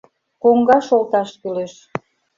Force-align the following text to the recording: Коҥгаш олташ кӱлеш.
Коҥгаш 0.43 0.87
олташ 0.97 1.29
кӱлеш. 1.41 1.73